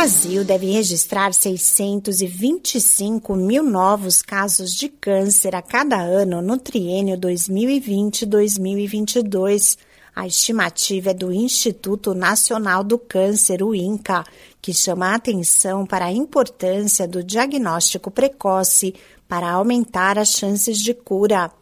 [0.00, 9.76] Brasil deve registrar 625 mil novos casos de câncer a cada ano no triênio 2020-2022.
[10.16, 14.24] A estimativa é do Instituto Nacional do Câncer, o INCA,
[14.62, 18.94] que chama a atenção para a importância do diagnóstico precoce
[19.28, 21.52] para aumentar as chances de cura.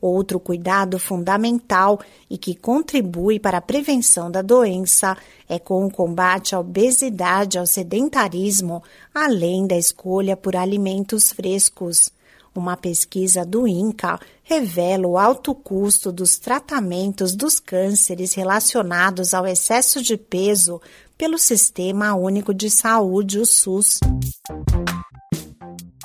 [0.00, 1.98] Outro cuidado fundamental
[2.30, 5.16] e que contribui para a prevenção da doença
[5.48, 8.80] é com o combate à obesidade ao sedentarismo,
[9.12, 12.12] além da escolha por alimentos frescos.
[12.54, 20.00] Uma pesquisa do INCA revela o alto custo dos tratamentos dos cânceres relacionados ao excesso
[20.00, 20.80] de peso
[21.16, 23.98] pelo Sistema Único de Saúde, o SUS.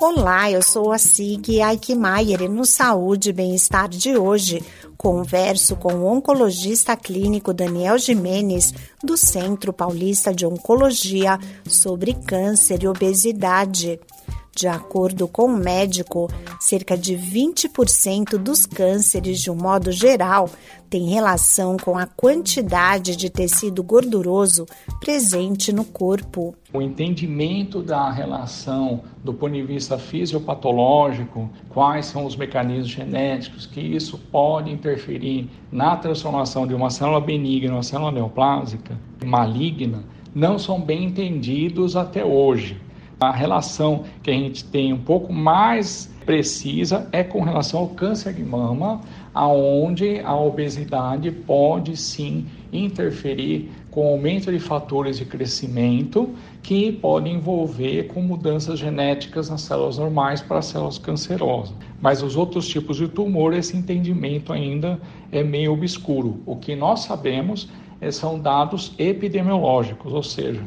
[0.00, 4.60] Olá, eu sou a Sig Aikmaier e no Saúde e Bem-Estar de hoje
[4.98, 12.88] converso com o oncologista clínico Daniel Jimenez, do Centro Paulista de Oncologia, sobre câncer e
[12.88, 14.00] obesidade.
[14.56, 20.48] De acordo com o médico, cerca de 20% dos cânceres, de um modo geral,
[20.88, 24.64] tem relação com a quantidade de tecido gorduroso
[25.00, 26.54] presente no corpo.
[26.72, 33.80] O entendimento da relação do ponto de vista fisiopatológico, quais são os mecanismos genéticos que
[33.80, 40.58] isso pode interferir na transformação de uma célula benigna em uma célula neoplásica maligna, não
[40.58, 42.80] são bem entendidos até hoje.
[43.20, 48.32] A relação que a gente tem um pouco mais precisa é com relação ao câncer
[48.32, 49.00] de mama,
[49.32, 56.30] aonde a obesidade pode sim interferir com aumento de fatores de crescimento
[56.62, 61.74] que podem envolver com mudanças genéticas nas células normais para as células cancerosas.
[62.00, 66.40] Mas os outros tipos de tumor, esse entendimento ainda é meio obscuro.
[66.44, 67.68] O que nós sabemos
[68.10, 70.62] são dados epidemiológicos, ou seja,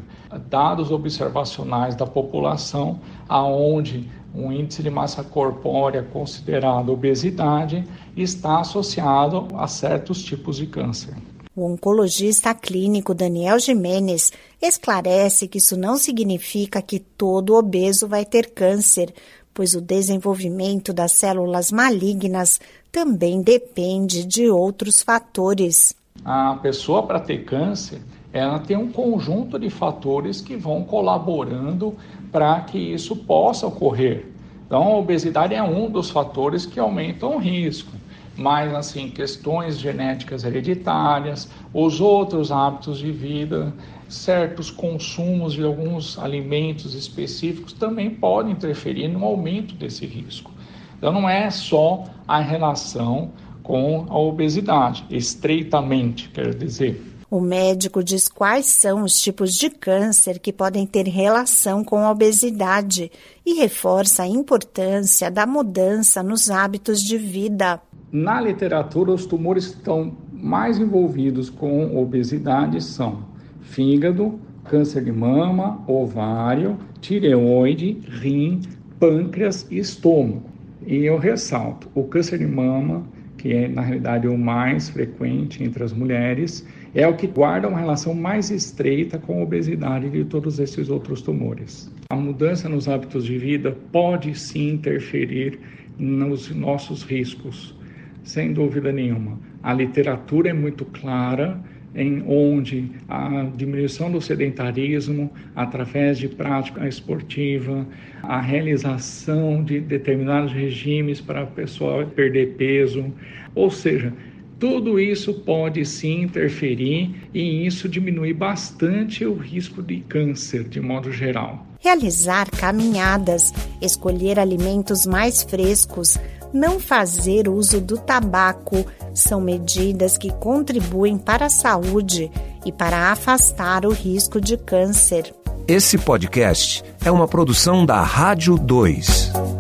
[0.50, 7.84] dados observacionais da população, aonde um índice de massa corpórea considerado obesidade
[8.16, 11.16] está associado a certos tipos de câncer.
[11.56, 18.52] O oncologista clínico Daniel Jimenez esclarece que isso não significa que todo obeso vai ter
[18.52, 19.12] câncer,
[19.56, 22.60] pois o desenvolvimento das células malignas
[22.92, 25.96] também depende de outros fatores.
[26.24, 28.02] A pessoa para ter câncer,
[28.34, 31.96] ela tem um conjunto de fatores que vão colaborando
[32.32, 34.28] para que isso possa ocorrer.
[34.66, 37.92] Então, a obesidade é um dos fatores que aumentam o risco,
[38.36, 43.74] mas assim, questões genéticas hereditárias, os outros hábitos de vida,
[44.10, 50.52] certos consumos de alguns alimentos específicos também podem interferir no aumento desse risco.
[50.98, 53.32] Então, não é só a relação
[53.68, 57.04] com a obesidade, estreitamente, quer dizer.
[57.30, 62.10] O médico diz quais são os tipos de câncer que podem ter relação com a
[62.10, 63.12] obesidade
[63.46, 67.82] e reforça a importância da mudança nos hábitos de vida.
[68.10, 73.26] Na literatura, os tumores que estão mais envolvidos com obesidade são
[73.60, 78.62] fígado, câncer de mama, ovário, tireoide, rim,
[78.98, 80.44] pâncreas e estômago.
[80.86, 83.04] E eu ressalto, o câncer de mama,
[83.38, 87.80] que é na realidade o mais frequente entre as mulheres, é o que guarda uma
[87.80, 91.92] relação mais estreita com a obesidade de todos esses outros tumores.
[92.10, 95.60] A mudança nos hábitos de vida pode sim interferir
[95.98, 97.76] nos nossos riscos,
[98.24, 99.40] sem dúvida nenhuma.
[99.62, 101.60] A literatura é muito clara
[101.98, 107.86] em onde a diminuição do sedentarismo através de prática esportiva,
[108.22, 113.12] a realização de determinados regimes para a pessoa perder peso,
[113.56, 114.14] ou seja,
[114.60, 121.12] tudo isso pode sim interferir e isso diminui bastante o risco de câncer de modo
[121.12, 121.66] geral.
[121.80, 126.18] Realizar caminhadas, escolher alimentos mais frescos,
[126.54, 132.32] não fazer uso do tabaco são medidas que contribuem para a saúde
[132.66, 135.34] e para afastar o risco de câncer.
[135.68, 139.57] Esse podcast é uma produção da Rádio 2.